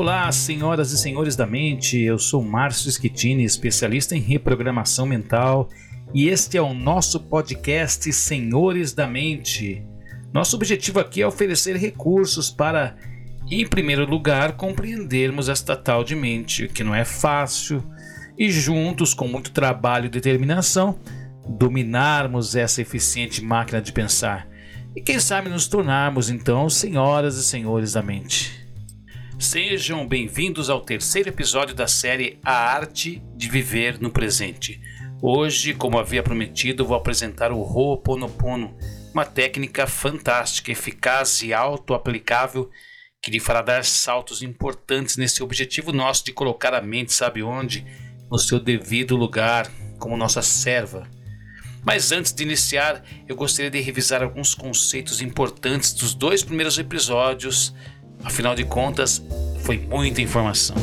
[0.00, 2.00] Olá, senhoras e senhores da mente.
[2.00, 5.68] Eu sou Márcio Schettini, especialista em reprogramação mental,
[6.14, 9.86] e este é o nosso podcast Senhores da Mente.
[10.32, 12.96] Nosso objetivo aqui é oferecer recursos para,
[13.50, 17.84] em primeiro lugar, compreendermos esta tal de mente, que não é fácil,
[18.38, 20.98] e juntos, com muito trabalho e determinação,
[21.46, 24.48] dominarmos essa eficiente máquina de pensar.
[24.96, 28.59] E quem sabe nos tornarmos então senhoras e senhores da mente.
[29.40, 34.78] Sejam bem-vindos ao terceiro episódio da série A Arte de Viver no Presente.
[35.22, 38.76] Hoje, como havia prometido, vou apresentar o Ho'oponopono,
[39.14, 42.70] uma técnica fantástica, eficaz e auto-aplicável
[43.22, 47.86] que lhe fará dar saltos importantes nesse objetivo nosso de colocar a mente, sabe onde?
[48.30, 51.08] No seu devido lugar, como nossa serva.
[51.82, 57.74] Mas antes de iniciar, eu gostaria de revisar alguns conceitos importantes dos dois primeiros episódios
[58.24, 59.22] Afinal de contas,
[59.62, 60.76] foi muita informação.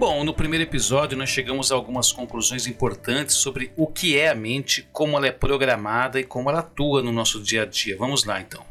[0.00, 4.34] Bom, no primeiro episódio nós chegamos a algumas conclusões importantes sobre o que é a
[4.34, 7.98] mente, como ela é programada e como ela atua no nosso dia a dia.
[7.98, 8.69] Vamos lá então.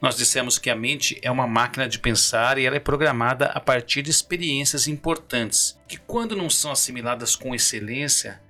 [0.00, 3.60] Nós dissemos que a mente é uma máquina de pensar e ela é programada a
[3.60, 8.40] partir de experiências importantes, que, quando não são assimiladas com excelência,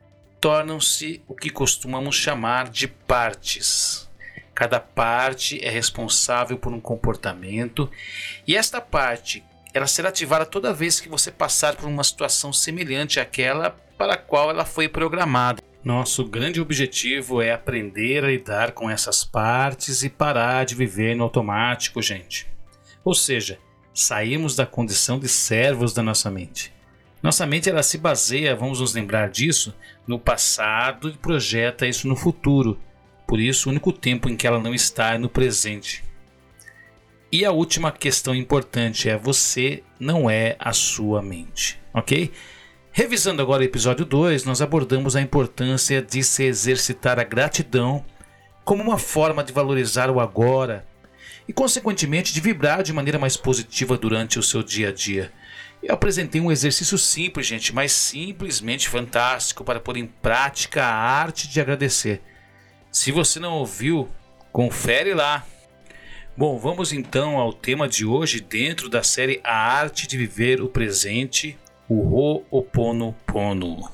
[0.41, 4.09] tornam-se o que costumamos chamar de partes.
[4.55, 7.91] Cada parte é responsável por um comportamento
[8.47, 13.19] e esta parte ela será ativada toda vez que você passar por uma situação semelhante
[13.19, 15.61] àquela para a qual ela foi programada.
[15.85, 21.25] Nosso grande objetivo é aprender a lidar com essas partes e parar de viver no
[21.25, 22.47] automático, gente.
[23.05, 23.59] Ou seja,
[23.93, 26.73] saímos da condição de servos da nossa mente.
[27.23, 29.75] Nossa mente ela se baseia, vamos nos lembrar disso,
[30.07, 32.81] no passado e projeta isso no futuro.
[33.27, 36.03] Por isso, o único tempo em que ela não está é no presente.
[37.31, 42.33] E a última questão importante é: você não é a sua mente, ok?
[42.97, 48.05] Revisando agora o episódio 2, nós abordamos a importância de se exercitar a gratidão
[48.65, 50.87] como uma forma de valorizar o agora
[51.49, 55.33] e, consequentemente, de vibrar de maneira mais positiva durante o seu dia a dia.
[55.83, 61.49] Eu apresentei um exercício simples, gente, mas simplesmente fantástico para pôr em prática a arte
[61.49, 62.23] de agradecer.
[62.93, 64.09] Se você não ouviu,
[64.53, 65.45] confere lá.
[66.37, 70.69] Bom, vamos então ao tema de hoje dentro da série A Arte de Viver o
[70.69, 71.59] Presente
[71.89, 73.91] o Ho'oponopono.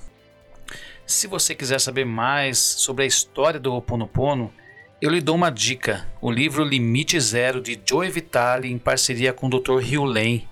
[1.06, 4.52] Se você quiser saber mais sobre a história do Ho'oponopono,
[5.00, 9.46] eu lhe dou uma dica: o livro Limite Zero de Joe Vitale em parceria com
[9.46, 9.78] o Dr.
[9.78, 10.48] Hugh Lane,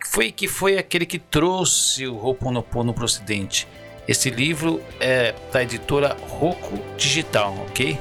[0.00, 3.66] que foi, que foi aquele que trouxe o Ho'oponopono para o Ocidente.
[4.06, 7.98] Esse livro é da editora Roku Digital, ok?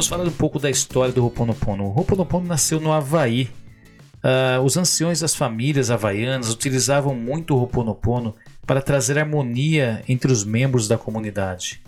[0.00, 1.84] Vamos falar um pouco da história do Ho'oponopono.
[1.84, 3.50] O Ho'oponopono nasceu no Havaí.
[4.24, 8.34] Uh, os anciões das famílias havaianas utilizavam muito o Ho'oponopono
[8.66, 11.82] para trazer harmonia entre os membros da comunidade.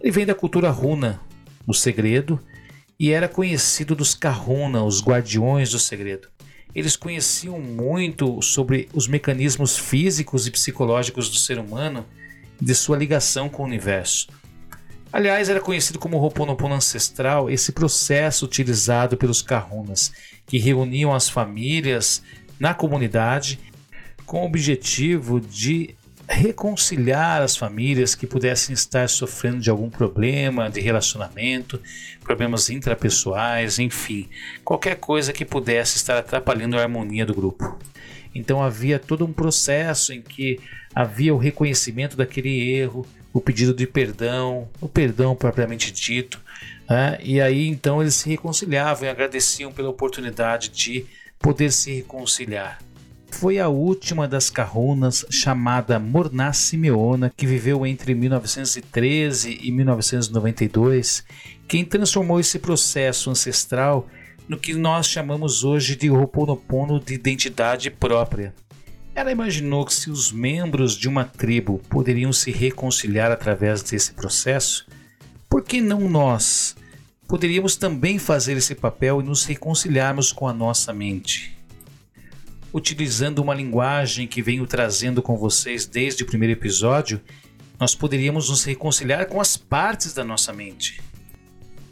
[0.00, 1.20] Ele vem da cultura runa,
[1.66, 2.38] o segredo,
[2.96, 6.28] e era conhecido dos Kahuna, os guardiões do segredo.
[6.72, 12.06] Eles conheciam muito sobre os mecanismos físicos e psicológicos do ser humano
[12.62, 14.28] e de sua ligação com o universo.
[15.10, 20.12] Aliás, era conhecido como Ho'oponopono ancestral esse processo utilizado pelos Kahunas,
[20.46, 22.22] que reuniam as famílias
[22.60, 23.58] na comunidade
[24.26, 25.94] com o objetivo de
[26.28, 31.80] reconciliar as famílias que pudessem estar sofrendo de algum problema de relacionamento,
[32.22, 34.28] problemas intrapessoais, enfim,
[34.62, 37.78] qualquer coisa que pudesse estar atrapalhando a harmonia do grupo.
[38.34, 40.60] Então havia todo um processo em que
[40.94, 46.40] havia o reconhecimento daquele erro, o pedido de perdão, o perdão propriamente dito.
[46.88, 47.18] Né?
[47.22, 51.06] E aí então eles se reconciliavam e agradeciam pela oportunidade de
[51.38, 52.78] poder se reconciliar.
[53.30, 61.24] Foi a última das Kahunas, chamada Morná Simeona, que viveu entre 1913 e 1992,
[61.68, 64.08] quem transformou esse processo ancestral
[64.48, 68.54] no que nós chamamos hoje de Ho'oponopono de identidade própria.
[69.18, 74.86] Ela imaginou que se os membros de uma tribo poderiam se reconciliar através desse processo,
[75.50, 76.76] por que não nós
[77.26, 81.58] poderíamos também fazer esse papel e nos reconciliarmos com a nossa mente?
[82.72, 87.20] utilizando uma linguagem que venho trazendo com vocês desde o primeiro episódio,
[87.80, 91.00] nós poderíamos nos reconciliar com as partes da nossa mente.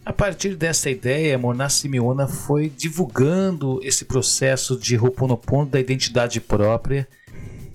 [0.07, 7.09] A partir dessa ideia, Mona Simeona foi divulgando esse processo de Ho'oponopono da identidade própria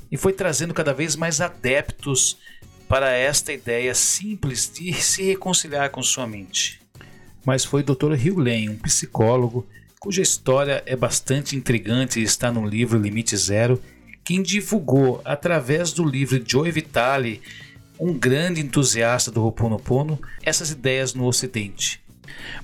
[0.10, 2.38] e foi trazendo cada vez mais adeptos
[2.88, 6.80] para esta ideia simples de se reconciliar com sua mente.
[7.46, 8.14] Mas foi o Dr.
[8.14, 9.68] Hugh um psicólogo,
[10.00, 13.82] cuja história é bastante intrigante e está no livro Limite Zero,
[14.24, 17.42] quem divulgou através do livro Joe Vitale,
[18.00, 22.00] um grande entusiasta do Ho'oponopono, essas ideias no Ocidente.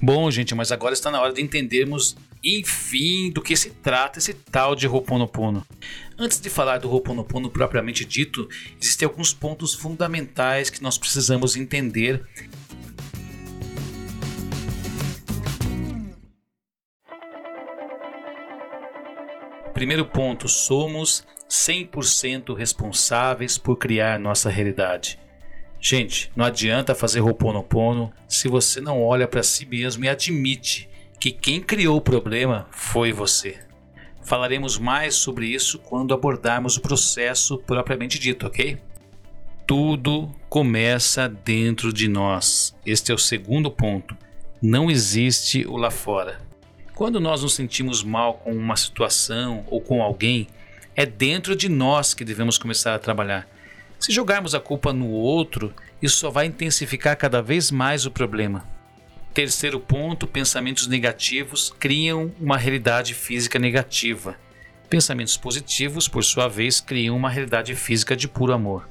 [0.02, 4.34] Bom, gente, mas agora está na hora de entendermos, enfim, do que se trata esse
[4.34, 5.66] tal de Ho'oponopono.
[6.18, 8.48] Antes de falar do Ho'oponopono propriamente dito,
[8.82, 12.24] existem alguns pontos fundamentais que nós precisamos entender
[19.78, 25.20] Primeiro ponto, somos 100% responsáveis por criar nossa realidade.
[25.80, 30.90] Gente, não adianta fazer Ho'oponopono se você não olha para si mesmo e admite
[31.20, 33.60] que quem criou o problema foi você.
[34.24, 38.78] Falaremos mais sobre isso quando abordarmos o processo propriamente dito, ok?
[39.66, 42.76] Tudo começa dentro de nós.
[42.86, 44.18] Este é o segundo ponto.
[44.62, 46.42] Não existe o lá fora.
[46.94, 50.48] Quando nós nos sentimos mal com uma situação ou com alguém,
[50.96, 53.48] é dentro de nós que devemos começar a trabalhar.
[54.00, 58.68] Se jogarmos a culpa no outro, isso só vai intensificar cada vez mais o problema.
[59.34, 64.36] Terceiro ponto: pensamentos negativos criam uma realidade física negativa.
[64.90, 68.90] Pensamentos positivos, por sua vez, criam uma realidade física de puro amor.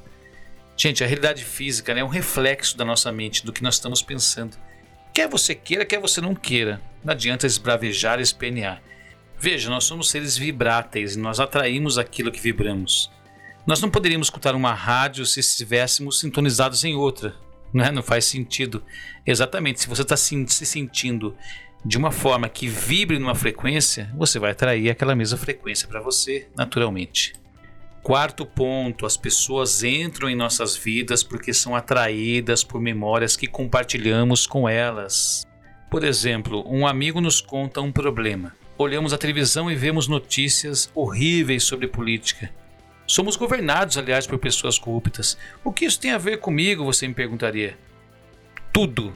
[0.76, 4.02] Gente, a realidade física né, é um reflexo da nossa mente, do que nós estamos
[4.02, 4.56] pensando.
[5.14, 6.82] Quer você queira, quer você não queira.
[7.02, 8.82] Não adianta esbravejar e espernear.
[9.38, 13.10] Veja, nós somos seres vibráteis e nós atraímos aquilo que vibramos.
[13.66, 17.34] Nós não poderíamos escutar uma rádio se estivéssemos sintonizados em outra.
[17.74, 17.90] Né?
[17.90, 18.80] Não faz sentido.
[19.26, 21.36] Exatamente, se você está se sentindo
[21.84, 26.48] de uma forma que vibre numa frequência, você vai atrair aquela mesma frequência para você,
[26.56, 27.32] naturalmente.
[28.04, 34.46] Quarto ponto: as pessoas entram em nossas vidas porque são atraídas por memórias que compartilhamos
[34.46, 35.44] com elas.
[35.90, 38.54] Por exemplo, um amigo nos conta um problema.
[38.78, 42.48] Olhamos a televisão e vemos notícias horríveis sobre política.
[43.06, 45.38] Somos governados, aliás, por pessoas corruptas.
[45.62, 47.78] O que isso tem a ver comigo, você me perguntaria?
[48.72, 49.14] Tudo.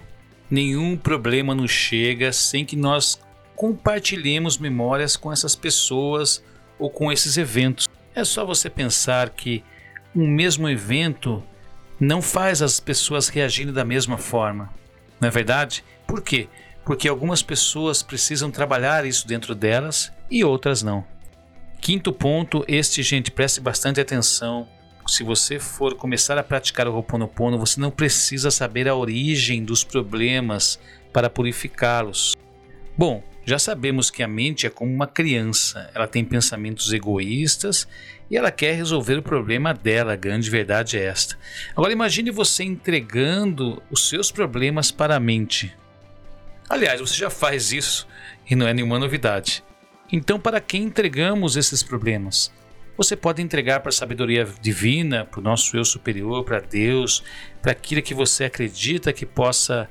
[0.48, 3.20] Nenhum problema nos chega sem que nós
[3.56, 6.42] compartilhemos memórias com essas pessoas
[6.78, 7.88] ou com esses eventos.
[8.14, 9.62] É só você pensar que
[10.14, 11.42] um mesmo evento
[11.98, 14.72] não faz as pessoas reagirem da mesma forma.
[15.20, 15.84] Não é verdade?
[16.06, 16.48] Por quê?
[16.84, 21.04] Porque algumas pessoas precisam trabalhar isso dentro delas e outras não.
[21.80, 24.68] Quinto ponto, este, gente, preste bastante atenção.
[25.06, 29.82] Se você for começar a praticar o Ho'oponopono, você não precisa saber a origem dos
[29.82, 30.78] problemas
[31.10, 32.36] para purificá-los.
[32.96, 37.88] Bom, já sabemos que a mente é como uma criança, ela tem pensamentos egoístas
[38.30, 41.36] e ela quer resolver o problema dela, a grande verdade é esta.
[41.74, 45.74] Agora imagine você entregando os seus problemas para a mente.
[46.68, 48.06] Aliás, você já faz isso
[48.48, 49.64] e não é nenhuma novidade.
[50.12, 52.52] Então, para quem entregamos esses problemas?
[52.96, 57.22] Você pode entregar para a sabedoria divina, para o nosso eu superior, para Deus,
[57.62, 59.88] para aquilo que você acredita que possa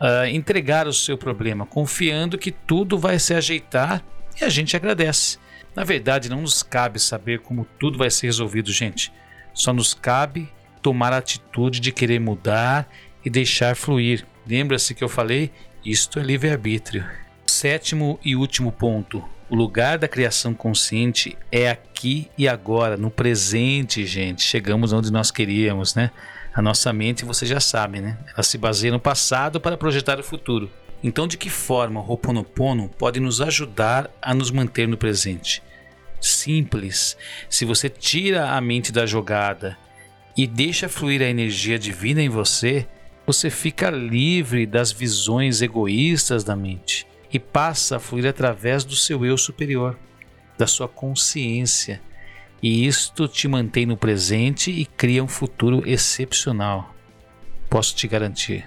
[0.00, 4.04] uh, entregar o seu problema, confiando que tudo vai se ajeitar
[4.40, 5.38] e a gente agradece.
[5.74, 9.12] Na verdade, não nos cabe saber como tudo vai ser resolvido, gente.
[9.54, 10.52] Só nos cabe
[10.82, 12.90] tomar a atitude de querer mudar
[13.24, 14.26] e deixar fluir.
[14.46, 15.52] Lembra-se que eu falei?
[15.84, 17.06] Isto é livre-arbítrio.
[17.46, 24.06] Sétimo e último ponto o lugar da criação consciente é aqui e agora, no presente,
[24.06, 24.42] gente.
[24.42, 26.12] Chegamos onde nós queríamos, né?
[26.54, 28.16] A nossa mente, você já sabe, né?
[28.32, 30.70] Ela se baseia no passado para projetar o futuro.
[31.02, 35.60] Então, de que forma o Ho'oponopono pode nos ajudar a nos manter no presente?
[36.20, 37.16] Simples.
[37.48, 39.76] Se você tira a mente da jogada
[40.36, 42.86] e deixa fluir a energia divina em você,
[43.26, 49.24] você fica livre das visões egoístas da mente e passa a fluir através do seu
[49.24, 49.98] eu superior,
[50.58, 52.00] da sua consciência.
[52.62, 56.94] E isto te mantém no presente e cria um futuro excepcional.
[57.68, 58.66] Posso te garantir.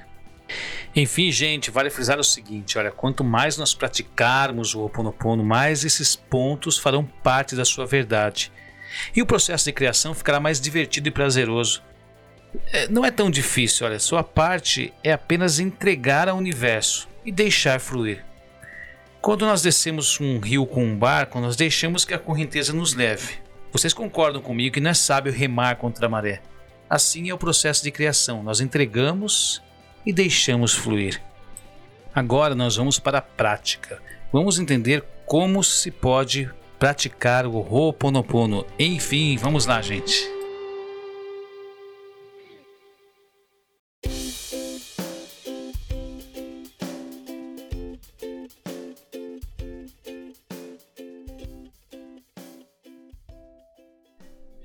[0.96, 6.16] Enfim, gente, vale frisar o seguinte: olha, quanto mais nós praticarmos o Oponopono, mais esses
[6.16, 8.52] pontos farão parte da sua verdade.
[9.16, 11.82] E o processo de criação ficará mais divertido e prazeroso.
[12.72, 17.80] É, não é tão difícil, olha, sua parte é apenas entregar ao universo e deixar
[17.80, 18.24] fluir.
[19.24, 23.36] Quando nós descemos um rio com um barco, nós deixamos que a correnteza nos leve.
[23.72, 26.42] Vocês concordam comigo que não é sábio remar contra a maré?
[26.90, 28.44] Assim é o processo de criação.
[28.44, 29.64] Nós entregamos
[30.06, 31.22] e deixamos fluir.
[32.14, 34.04] Agora nós vamos para a prática.
[34.30, 38.66] Vamos entender como se pode praticar o Ho'oponopono.
[38.78, 40.43] Enfim, vamos lá, gente.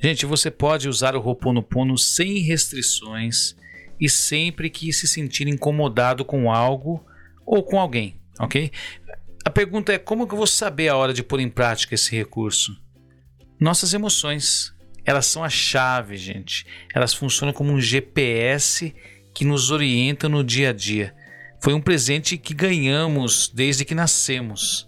[0.01, 3.57] Gente, você pode usar o Ho'oponopono sem restrições
[4.01, 7.05] e sempre que se sentir incomodado com algo
[7.45, 8.71] ou com alguém, ok?
[9.45, 12.15] A pergunta é como que eu vou saber a hora de pôr em prática esse
[12.15, 12.81] recurso?
[13.59, 14.73] Nossas emoções,
[15.05, 16.65] elas são a chave, gente.
[16.95, 18.95] Elas funcionam como um GPS
[19.35, 21.15] que nos orienta no dia a dia.
[21.61, 24.88] Foi um presente que ganhamos desde que nascemos.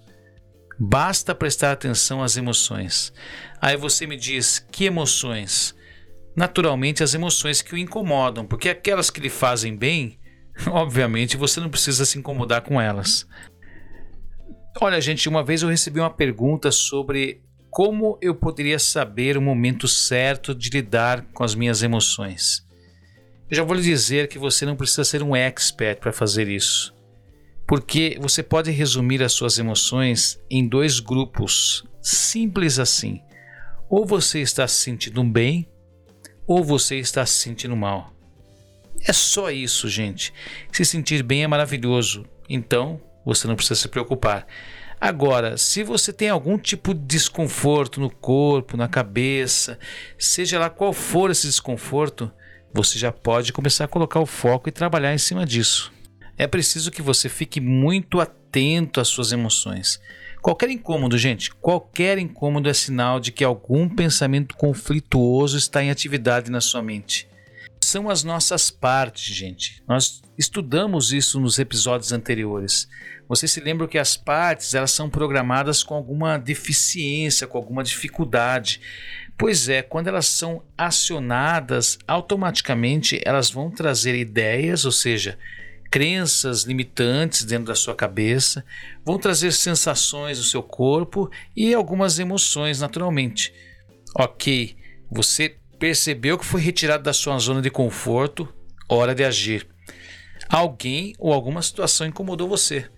[0.82, 3.12] Basta prestar atenção às emoções.
[3.60, 5.74] Aí você me diz: que emoções?
[6.34, 10.18] Naturalmente, as emoções que o incomodam, porque aquelas que lhe fazem bem,
[10.68, 13.26] obviamente você não precisa se incomodar com elas.
[14.80, 19.86] Olha, gente, uma vez eu recebi uma pergunta sobre como eu poderia saber o momento
[19.86, 22.66] certo de lidar com as minhas emoções.
[23.50, 26.98] Eu já vou lhe dizer que você não precisa ser um expert para fazer isso
[27.70, 33.22] porque você pode resumir as suas emoções em dois grupos, simples assim.
[33.88, 35.68] Ou você está se sentindo bem,
[36.48, 38.12] ou você está se sentindo mal.
[39.06, 40.34] É só isso, gente.
[40.72, 44.48] Se sentir bem é maravilhoso, então você não precisa se preocupar.
[45.00, 49.78] Agora, se você tem algum tipo de desconforto no corpo, na cabeça,
[50.18, 52.32] seja lá qual for esse desconforto,
[52.74, 55.99] você já pode começar a colocar o foco e trabalhar em cima disso
[56.40, 60.00] é preciso que você fique muito atento às suas emoções.
[60.40, 66.50] Qualquer incômodo, gente, qualquer incômodo é sinal de que algum pensamento conflituoso está em atividade
[66.50, 67.28] na sua mente.
[67.84, 69.82] São as nossas partes, gente.
[69.86, 72.88] Nós estudamos isso nos episódios anteriores.
[73.28, 78.80] Você se lembra que as partes elas são programadas com alguma deficiência, com alguma dificuldade.
[79.36, 85.38] Pois é, quando elas são acionadas, automaticamente elas vão trazer ideias, ou seja,
[85.90, 88.64] crenças limitantes dentro da sua cabeça,
[89.04, 93.52] vão trazer sensações no seu corpo e algumas emoções naturalmente.
[94.16, 94.76] Ok,
[95.10, 98.48] você percebeu que foi retirado da sua zona de conforto,
[98.88, 99.66] hora de agir.
[100.48, 102.88] Alguém ou alguma situação incomodou você.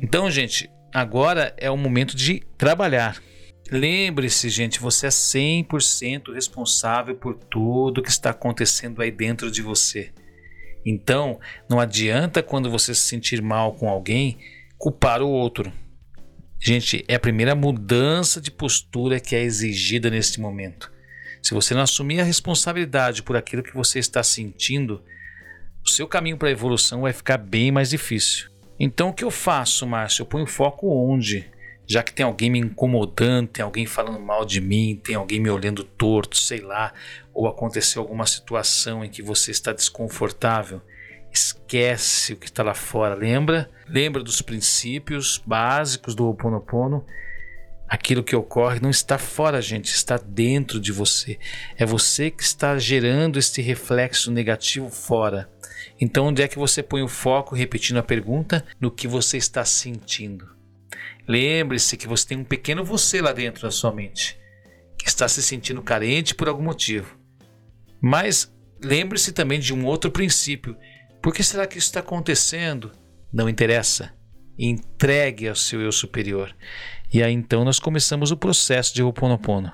[0.00, 3.22] Então, gente, agora é o momento de trabalhar.
[3.70, 10.12] Lembre-se, gente, você é 100% responsável por tudo que está acontecendo aí dentro de você.
[10.84, 14.38] Então, não adianta quando você se sentir mal com alguém
[14.76, 15.72] culpar o outro.
[16.60, 20.92] Gente, é a primeira mudança de postura que é exigida neste momento.
[21.42, 25.02] Se você não assumir a responsabilidade por aquilo que você está sentindo,
[25.84, 28.50] o seu caminho para a evolução vai ficar bem mais difícil.
[28.80, 30.22] Então, o que eu faço, Márcio?
[30.22, 31.50] Eu ponho foco onde?
[31.86, 35.50] Já que tem alguém me incomodando, tem alguém falando mal de mim, tem alguém me
[35.50, 36.92] olhando torto, sei lá,
[37.32, 40.80] ou aconteceu alguma situação em que você está desconfortável,
[41.32, 43.68] esquece o que está lá fora, lembra?
[43.86, 47.04] Lembra dos princípios básicos do Ho Oponopono?
[47.86, 51.38] Aquilo que ocorre não está fora, gente, está dentro de você.
[51.76, 55.50] É você que está gerando este reflexo negativo fora.
[56.00, 59.64] Então, onde é que você põe o foco, repetindo a pergunta, no que você está
[59.64, 60.53] sentindo?
[61.26, 64.38] Lembre-se que você tem um pequeno você lá dentro da sua mente,
[64.98, 67.18] que está se sentindo carente por algum motivo.
[68.00, 68.52] Mas
[68.82, 70.76] lembre-se também de um outro princípio.
[71.22, 72.92] Por que será que isso está acontecendo?
[73.32, 74.12] Não interessa.
[74.58, 76.54] Entregue ao seu eu superior.
[77.12, 79.72] E aí então nós começamos o processo de Ho'oponopono.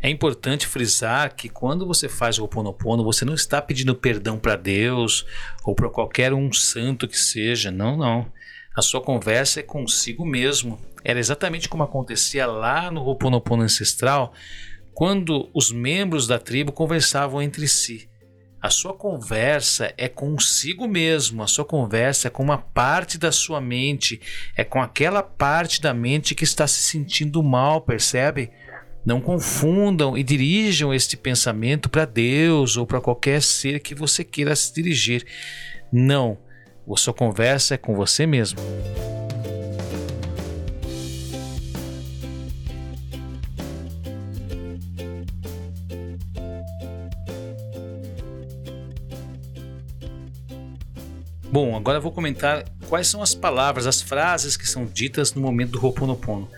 [0.00, 4.54] É importante frisar que quando você faz o Ho'oponopono, você não está pedindo perdão para
[4.54, 5.26] Deus
[5.64, 7.70] ou para qualquer um santo que seja.
[7.70, 8.30] Não, não.
[8.76, 10.80] A sua conversa é consigo mesmo.
[11.04, 14.32] Era exatamente como acontecia lá no Ho'oponopono ancestral,
[14.92, 18.08] quando os membros da tribo conversavam entre si.
[18.60, 23.60] A sua conversa é consigo mesmo, a sua conversa é com uma parte da sua
[23.60, 24.20] mente,
[24.56, 28.50] é com aquela parte da mente que está se sentindo mal, percebe?
[29.04, 34.56] Não confundam e dirijam este pensamento para Deus ou para qualquer ser que você queira
[34.56, 35.26] se dirigir.
[35.92, 36.38] Não,
[36.92, 38.58] a sua conversa é com você mesmo.
[51.54, 55.70] Bom, agora vou comentar quais são as palavras, as frases que são ditas no momento
[55.70, 56.50] do Ho'oponopono.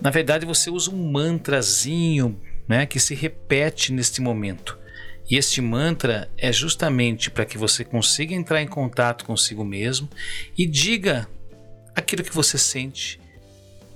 [0.00, 4.78] Na verdade, você usa um mantrazinho né, que se repete neste momento.
[5.28, 10.08] E este mantra é justamente para que você consiga entrar em contato consigo mesmo
[10.56, 11.26] e diga
[11.94, 13.20] aquilo que você sente.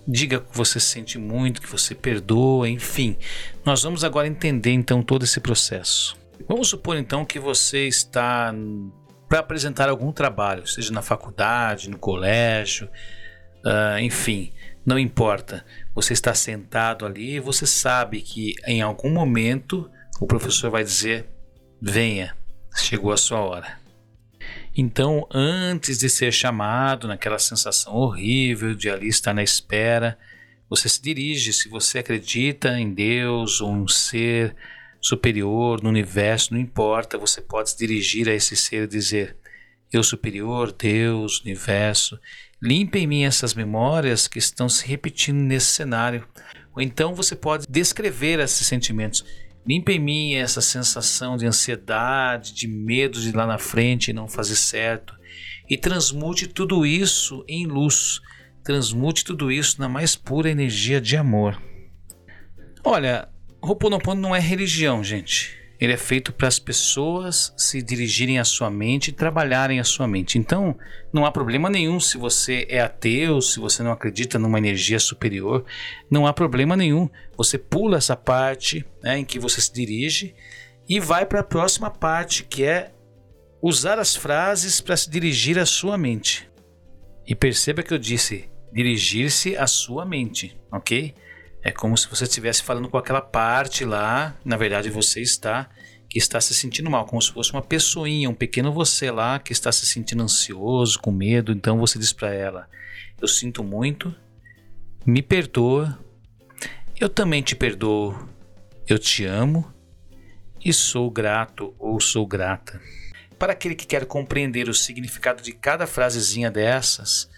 [0.06, 3.18] Diga que você sente muito, que você perdoa, enfim.
[3.62, 6.16] Nós vamos agora entender então todo esse processo.
[6.48, 8.54] Vamos supor então que você está
[9.28, 12.88] para apresentar algum trabalho, seja na faculdade, no colégio,
[13.58, 14.50] uh, enfim,
[14.86, 15.66] não importa.
[15.94, 19.90] Você está sentado ali e você sabe que em algum momento
[20.20, 21.26] o professor vai dizer:
[21.80, 22.36] venha,
[22.76, 23.78] chegou a sua hora.
[24.76, 30.16] Então, antes de ser chamado, naquela sensação horrível de ali estar na espera,
[30.70, 34.54] você se dirige, se você acredita em Deus ou um ser
[35.00, 39.36] superior no universo, não importa, você pode se dirigir a esse ser e dizer:
[39.92, 42.20] Eu superior, Deus, universo,
[42.62, 46.26] limpe em mim essas memórias que estão se repetindo nesse cenário.
[46.74, 49.24] Ou então você pode descrever esses sentimentos.
[49.66, 54.14] Limpe em mim essa sensação de ansiedade, de medo de ir lá na frente e
[54.14, 55.14] não fazer certo.
[55.68, 58.20] E transmute tudo isso em luz.
[58.64, 61.60] Transmute tudo isso na mais pura energia de amor.
[62.84, 63.28] Olha,
[63.60, 65.57] Ho'oponopono não é religião, gente.
[65.80, 70.08] Ele é feito para as pessoas se dirigirem à sua mente e trabalharem a sua
[70.08, 70.36] mente.
[70.36, 70.76] Então,
[71.12, 75.64] não há problema nenhum se você é ateu, se você não acredita numa energia superior,
[76.10, 77.08] não há problema nenhum.
[77.36, 80.34] Você pula essa parte né, em que você se dirige
[80.88, 82.90] e vai para a próxima parte, que é
[83.62, 86.50] usar as frases para se dirigir à sua mente.
[87.26, 91.14] E perceba que eu disse dirigir-se à sua mente, ok?
[91.68, 95.68] É como se você estivesse falando com aquela parte lá, na verdade você está,
[96.08, 99.52] que está se sentindo mal, como se fosse uma pessoinha, um pequeno você lá que
[99.52, 101.52] está se sentindo ansioso, com medo.
[101.52, 102.66] Então você diz para ela:
[103.20, 104.14] Eu sinto muito,
[105.04, 105.98] me perdoa,
[106.98, 108.18] eu também te perdoo,
[108.86, 109.70] eu te amo
[110.64, 112.80] e sou grato ou sou grata.
[113.38, 117.28] Para aquele que quer compreender o significado de cada frasezinha dessas,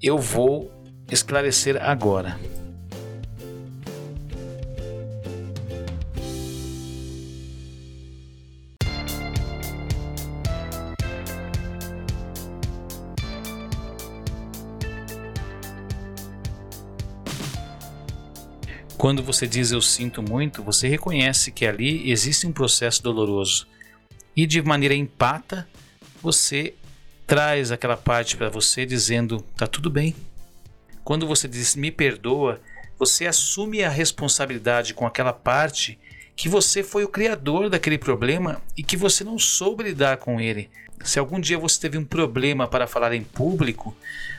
[0.00, 0.70] eu vou
[1.10, 2.38] esclarecer agora.
[19.00, 23.66] Quando você diz eu sinto muito, você reconhece que ali existe um processo doloroso.
[24.36, 25.66] E de maneira empata,
[26.22, 26.74] você
[27.26, 30.14] traz aquela parte para você dizendo tá tudo bem.
[31.02, 32.60] Quando você diz me perdoa,
[32.98, 35.98] você assume a responsabilidade com aquela parte
[36.36, 40.68] que você foi o criador daquele problema e que você não soube lidar com ele.
[41.02, 43.96] Se algum dia você teve um problema para falar em público,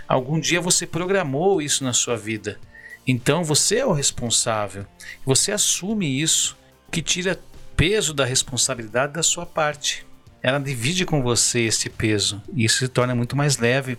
[0.08, 2.60] algum dia você programou isso na sua vida.
[3.08, 4.86] Então você é o responsável.
[5.26, 6.58] Você assume isso,
[6.92, 7.40] que tira
[7.76, 10.06] peso da responsabilidade da sua parte.
[10.44, 13.98] Ela divide com você esse peso e isso se torna muito mais leve.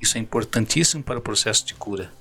[0.00, 2.12] Isso é importantíssimo para o processo de cura.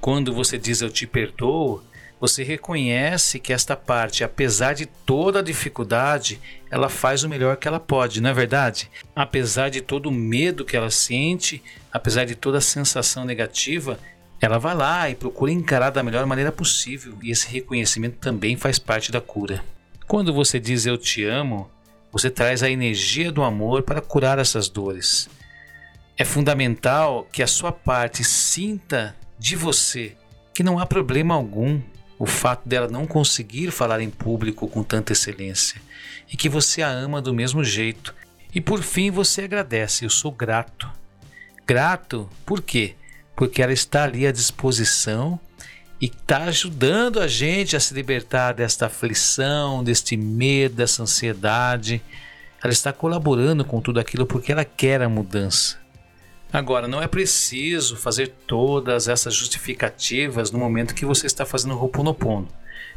[0.00, 1.82] Quando você diz eu te perdoo,
[2.20, 7.66] você reconhece que esta parte, apesar de toda a dificuldade, ela faz o melhor que
[7.66, 8.88] ela pode, não é verdade?
[9.14, 11.60] Apesar de todo o medo que ela sente,
[11.92, 13.98] apesar de toda a sensação negativa,
[14.42, 18.76] ela vai lá e procura encarar da melhor maneira possível, e esse reconhecimento também faz
[18.76, 19.64] parte da cura.
[20.08, 21.70] Quando você diz eu te amo,
[22.10, 25.30] você traz a energia do amor para curar essas dores.
[26.18, 30.16] É fundamental que a sua parte sinta de você
[30.52, 31.80] que não há problema algum
[32.18, 35.80] o fato dela não conseguir falar em público com tanta excelência
[36.32, 38.12] e que você a ama do mesmo jeito.
[38.52, 40.90] E por fim você agradece, eu sou grato.
[41.64, 42.96] Grato por quê?
[43.42, 45.36] Porque ela está ali à disposição
[46.00, 52.00] e está ajudando a gente a se libertar desta aflição, deste medo, dessa ansiedade.
[52.62, 55.76] Ela está colaborando com tudo aquilo porque ela quer a mudança.
[56.52, 61.82] Agora, não é preciso fazer todas essas justificativas no momento que você está fazendo o
[61.82, 62.46] Ho'oponopono.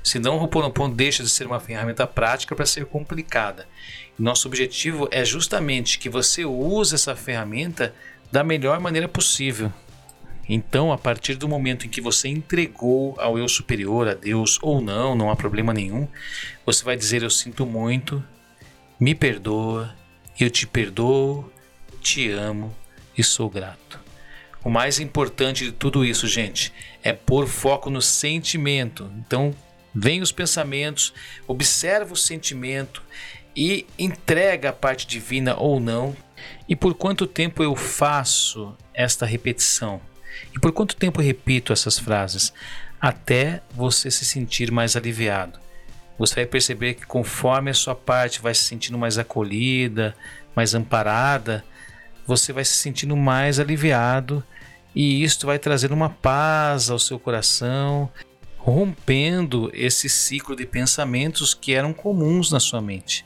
[0.04, 3.68] Senão o Ho'oponopono deixa de ser uma ferramenta prática para ser complicada.
[4.16, 7.96] Nosso objetivo é justamente que você use essa ferramenta
[8.32, 9.74] da melhor maneira possível.
[10.48, 14.80] Então, a partir do momento em que você entregou ao eu superior, a Deus ou
[14.80, 16.08] não, não há problema nenhum,
[16.66, 18.24] você vai dizer: Eu sinto muito,
[19.00, 19.96] me perdoa,
[20.40, 21.52] eu te perdoo,
[22.00, 22.76] te amo
[23.18, 24.00] e sou grato.
[24.64, 29.12] O mais importante de tudo isso, gente, é pôr foco no sentimento.
[29.20, 29.54] Então,
[29.94, 31.14] vem os pensamentos,
[31.48, 33.04] observa o sentimento
[33.56, 36.16] e entrega a parte divina ou não.
[36.68, 40.02] E por quanto tempo eu faço esta repetição.
[40.56, 42.54] E por quanto tempo repito essas frases?
[43.00, 45.60] Até você se sentir mais aliviado.
[46.18, 50.16] Você vai perceber que conforme a sua parte vai se sentindo mais acolhida,
[50.56, 51.64] mais amparada,
[52.26, 54.44] você vai se sentindo mais aliviado
[54.96, 58.10] e isto vai trazer uma paz ao seu coração,
[58.58, 63.26] rompendo esse ciclo de pensamentos que eram comuns na sua mente.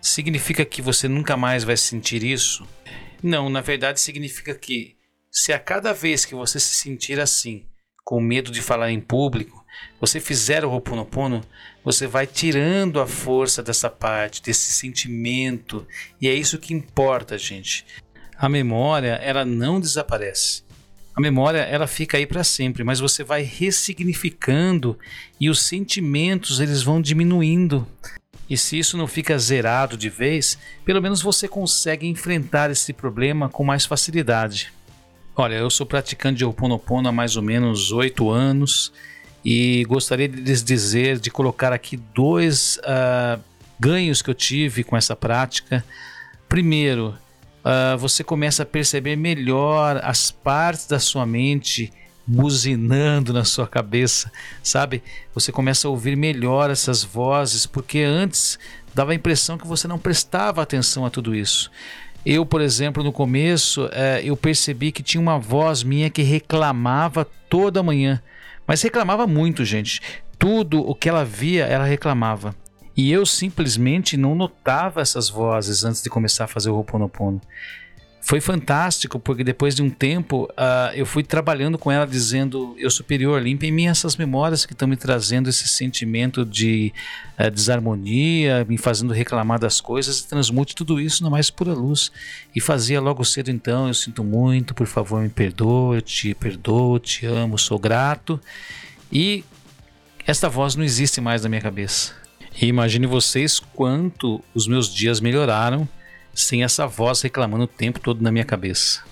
[0.00, 2.66] Significa que você nunca mais vai sentir isso?
[3.22, 4.97] Não, na verdade significa que
[5.30, 7.66] se a cada vez que você se sentir assim,
[8.04, 9.64] com medo de falar em público,
[10.00, 11.44] você fizer o Ho'oponopono,
[11.84, 15.86] você vai tirando a força dessa parte, desse sentimento,
[16.20, 17.84] e é isso que importa, gente.
[18.36, 20.62] A memória, ela não desaparece.
[21.14, 24.96] A memória, ela fica aí para sempre, mas você vai ressignificando
[25.40, 27.86] e os sentimentos eles vão diminuindo.
[28.48, 33.48] E se isso não fica zerado de vez, pelo menos você consegue enfrentar esse problema
[33.48, 34.72] com mais facilidade.
[35.40, 38.92] Olha, eu sou praticante de Ho'oponopono há mais ou menos oito anos
[39.44, 43.40] e gostaria de lhes dizer, de colocar aqui dois uh,
[43.78, 45.84] ganhos que eu tive com essa prática.
[46.48, 47.16] Primeiro,
[47.64, 51.92] uh, você começa a perceber melhor as partes da sua mente
[52.26, 55.04] buzinando na sua cabeça, sabe?
[55.32, 58.58] Você começa a ouvir melhor essas vozes, porque antes
[58.92, 61.70] dava a impressão que você não prestava atenção a tudo isso.
[62.24, 67.26] Eu, por exemplo, no começo, eh, eu percebi que tinha uma voz minha que reclamava
[67.48, 68.22] toda manhã,
[68.66, 70.00] mas reclamava muito, gente.
[70.38, 72.54] Tudo o que ela via, ela reclamava.
[72.96, 77.40] E eu simplesmente não notava essas vozes antes de começar a fazer o Ho'oponopono
[78.20, 82.90] foi fantástico, porque depois de um tempo uh, eu fui trabalhando com ela, dizendo: Eu
[82.90, 86.92] superior, limpe em mim essas memórias que estão me trazendo esse sentimento de
[87.38, 92.10] uh, desarmonia, me fazendo reclamar das coisas, e transmute tudo isso na mais pura luz.
[92.54, 96.98] E fazia logo cedo então: Eu sinto muito, por favor, me perdoe, eu te perdoo,
[96.98, 98.40] te amo, sou grato.
[99.12, 99.44] E
[100.26, 102.12] esta voz não existe mais na minha cabeça.
[102.60, 105.88] E imagine vocês quanto os meus dias melhoraram
[106.40, 109.02] sem essa voz reclamando o tempo todo na minha cabeça.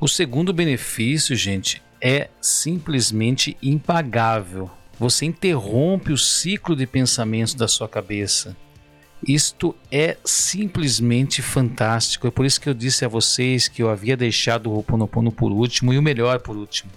[0.00, 4.70] O segundo benefício, gente, é simplesmente impagável.
[4.98, 8.56] Você interrompe o ciclo de pensamentos da sua cabeça.
[9.26, 12.26] Isto é simplesmente fantástico.
[12.26, 15.52] É por isso que eu disse a vocês que eu havia deixado o Ho'oponopono por
[15.52, 16.90] último e o melhor por último.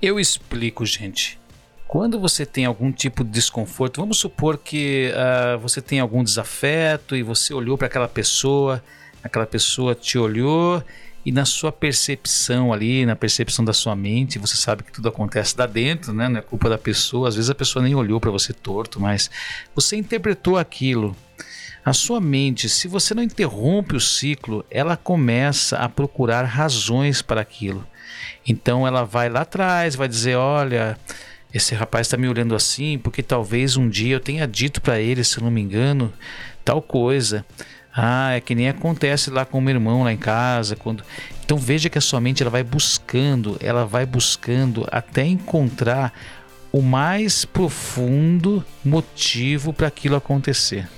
[0.00, 1.40] Eu explico, gente.
[1.88, 7.16] Quando você tem algum tipo de desconforto, vamos supor que uh, você tem algum desafeto
[7.16, 8.80] e você olhou para aquela pessoa
[9.28, 10.82] aquela pessoa te olhou
[11.24, 15.54] e na sua percepção ali, na percepção da sua mente, você sabe que tudo acontece
[15.58, 16.28] lá dentro, né?
[16.28, 17.28] Não é culpa da pessoa.
[17.28, 19.30] Às vezes a pessoa nem olhou para você torto, mas
[19.74, 21.14] você interpretou aquilo.
[21.84, 27.40] A sua mente, se você não interrompe o ciclo, ela começa a procurar razões para
[27.40, 27.86] aquilo.
[28.46, 30.98] Então ela vai lá atrás, vai dizer: olha,
[31.52, 35.24] esse rapaz está me olhando assim porque talvez um dia eu tenha dito para ele,
[35.24, 36.12] se eu não me engano,
[36.64, 37.44] tal coisa.
[38.00, 40.76] Ah, é que nem acontece lá com o meu irmão lá em casa.
[40.76, 41.02] Quando...
[41.44, 46.12] Então veja que a sua mente ela vai buscando, ela vai buscando até encontrar
[46.70, 50.88] o mais profundo motivo para aquilo acontecer.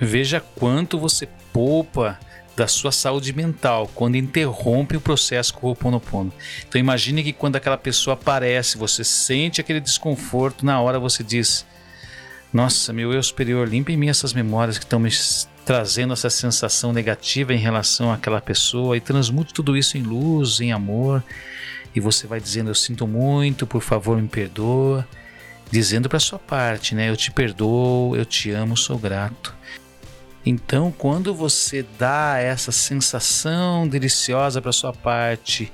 [0.00, 2.18] Veja quanto você poupa
[2.56, 6.32] da sua saúde mental quando interrompe o processo com o Ho'oponopono.
[6.66, 11.64] Então imagine que quando aquela pessoa aparece, você sente aquele desconforto, na hora você diz:
[12.52, 15.12] "Nossa, meu eu superior, limpe em mim essas memórias que estão me
[15.64, 20.72] trazendo essa sensação negativa em relação àquela pessoa e transmute tudo isso em luz, em
[20.72, 21.24] amor.
[21.94, 25.06] E você vai dizendo: Eu sinto muito, por favor, me perdoa.
[25.70, 27.08] Dizendo para sua parte, né?
[27.08, 29.54] Eu te perdoo, eu te amo, sou grato.
[30.46, 35.72] Então, quando você dá essa sensação deliciosa para sua parte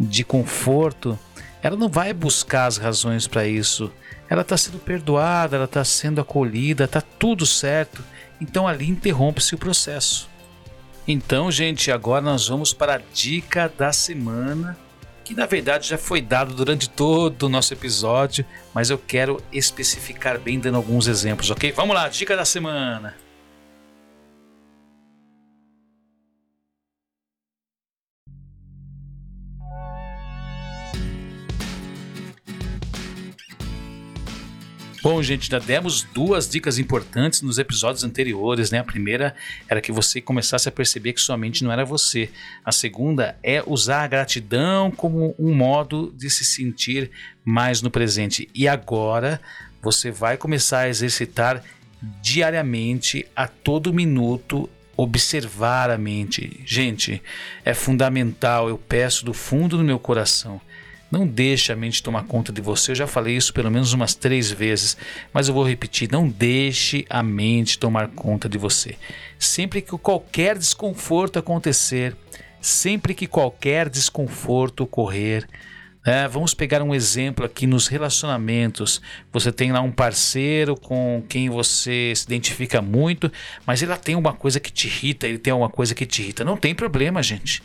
[0.00, 1.18] de conforto,
[1.62, 3.92] ela não vai buscar as razões para isso.
[4.28, 8.02] Ela está sendo perdoada, ela está sendo acolhida, está tudo certo
[8.40, 10.28] então ali interrompe-se o processo.
[11.08, 14.76] Então, gente, agora nós vamos para a dica da semana,
[15.24, 18.44] que na verdade já foi dado durante todo o nosso episódio,
[18.74, 21.72] mas eu quero especificar bem dando alguns exemplos, ok?
[21.72, 23.14] Vamos lá, dica da semana.
[35.08, 38.80] Bom, gente, já demos duas dicas importantes nos episódios anteriores, né?
[38.80, 39.36] A primeira
[39.68, 42.28] era que você começasse a perceber que sua mente não era você.
[42.64, 47.12] A segunda é usar a gratidão como um modo de se sentir
[47.44, 48.50] mais no presente.
[48.52, 49.40] E agora
[49.80, 51.62] você vai começar a exercitar
[52.20, 56.60] diariamente, a todo minuto, observar a mente.
[56.66, 57.22] Gente,
[57.64, 60.60] é fundamental, eu peço do fundo do meu coração.
[61.10, 62.90] Não deixe a mente tomar conta de você.
[62.90, 64.96] Eu já falei isso pelo menos umas três vezes,
[65.32, 68.96] mas eu vou repetir: não deixe a mente tomar conta de você.
[69.38, 72.16] Sempre que qualquer desconforto acontecer,
[72.60, 75.46] sempre que qualquer desconforto ocorrer,
[76.06, 79.02] é, vamos pegar um exemplo aqui nos relacionamentos.
[79.32, 83.30] Você tem lá um parceiro com quem você se identifica muito,
[83.66, 86.44] mas ele tem uma coisa que te irrita, ele tem uma coisa que te irrita.
[86.44, 87.60] Não tem problema, gente.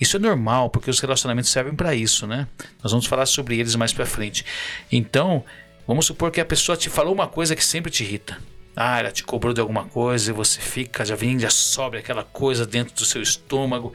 [0.00, 2.48] Isso é normal, porque os relacionamentos servem para isso, né?
[2.82, 4.42] Nós vamos falar sobre eles mais para frente.
[4.90, 5.44] Então,
[5.86, 8.38] vamos supor que a pessoa te falou uma coisa que sempre te irrita.
[8.74, 12.24] Ah, ela te cobrou de alguma coisa e você fica, já vem, já sobe aquela
[12.24, 13.92] coisa dentro do seu estômago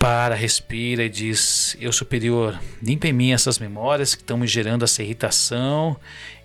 [0.00, 4.82] para, respira e diz: Eu superior, limpa em mim essas memórias que estão me gerando
[4.82, 5.94] essa irritação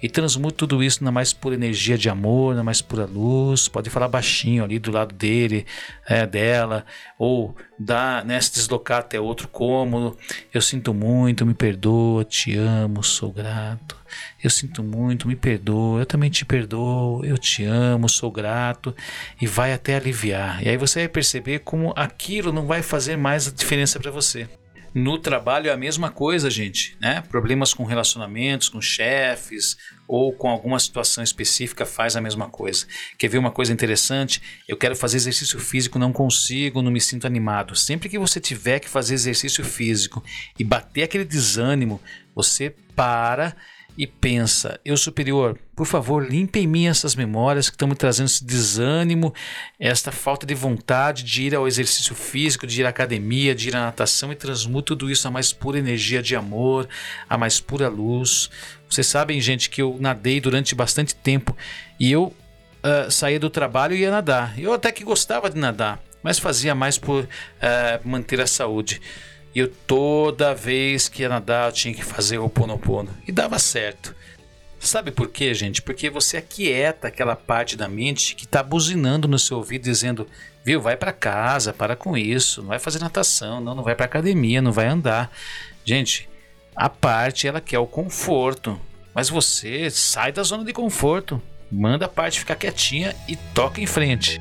[0.05, 3.67] e transmuta tudo isso na mais pura energia de amor, na mais pura luz.
[3.67, 5.65] Pode falar baixinho ali do lado dele,
[6.07, 6.85] é, dela,
[7.17, 10.15] ou dá, né, se deslocar até outro cômodo.
[10.53, 13.97] Eu sinto muito, me perdoa, te amo, sou grato.
[14.43, 18.95] Eu sinto muito, me perdoa, eu também te perdoo, eu te amo, sou grato
[19.41, 20.63] e vai até aliviar.
[20.63, 24.47] E aí você vai perceber como aquilo não vai fazer mais a diferença para você.
[24.95, 27.21] No trabalho é a mesma coisa, gente, né?
[27.27, 29.75] Problemas com relacionamentos, com chefes
[30.07, 32.87] ou com alguma situação específica faz a mesma coisa.
[33.17, 34.41] Quer ver uma coisa interessante?
[34.65, 37.75] Eu quero fazer exercício físico, não consigo, não me sinto animado.
[37.75, 40.23] Sempre que você tiver que fazer exercício físico
[40.57, 41.99] e bater aquele desânimo,
[42.33, 43.53] você para
[43.97, 48.27] e pensa: Eu superior, por favor, limpe em mim essas memórias que estão me trazendo
[48.27, 49.33] esse desânimo,
[49.79, 53.75] esta falta de vontade de ir ao exercício físico, de ir à academia, de ir
[53.75, 56.87] à natação e transmuta tudo isso a mais pura energia de amor,
[57.29, 58.49] a mais pura luz.
[58.89, 61.55] Vocês sabem, gente, que eu nadei durante bastante tempo
[61.99, 64.59] e eu uh, saía do trabalho e ia nadar.
[64.59, 67.27] Eu até que gostava de nadar, mas fazia mais por uh,
[68.03, 69.01] manter a saúde.
[69.55, 73.09] E eu toda vez que ia nadar eu tinha que fazer o ponopono.
[73.25, 74.13] E dava certo.
[74.77, 75.81] Sabe por quê, gente?
[75.81, 80.27] Porque você aquieta aquela parte da mente que está buzinando no seu ouvido dizendo:
[80.63, 84.05] viu, vai para casa, para com isso, não vai fazer natação, não, não vai para
[84.05, 85.31] academia, não vai andar.
[85.85, 86.29] Gente,
[86.75, 88.79] a parte ela quer o conforto,
[89.13, 91.41] mas você sai da zona de conforto,
[91.71, 94.37] manda a parte ficar quietinha e toca em frente.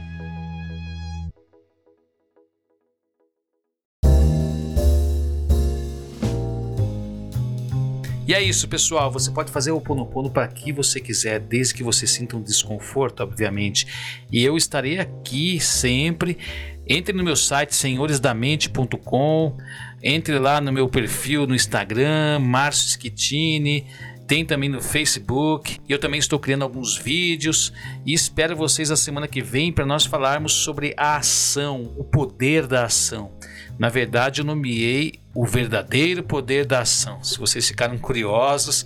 [8.26, 9.10] E é isso, pessoal.
[9.12, 13.22] Você pode fazer o Ponopono para que você quiser, desde que você sinta um desconforto,
[13.22, 13.86] obviamente.
[14.32, 16.38] E eu estarei aqui sempre.
[16.86, 19.56] Entre no meu site senhoresdamente.com,
[20.02, 23.86] entre lá no meu perfil no Instagram, Márcio Schittini,
[24.26, 25.78] tem também no Facebook.
[25.88, 27.72] Eu também estou criando alguns vídeos
[28.06, 32.66] e espero vocês a semana que vem para nós falarmos sobre a ação, o poder
[32.66, 33.32] da ação.
[33.78, 37.22] Na verdade, eu nomeei o verdadeiro poder da ação.
[37.22, 38.84] Se vocês ficaram curiosos,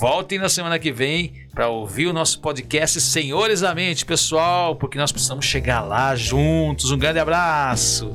[0.00, 4.98] voltem na semana que vem para ouvir o nosso podcast Senhores da Mente, pessoal, porque
[4.98, 6.90] nós precisamos chegar lá juntos.
[6.90, 8.10] Um grande abraço.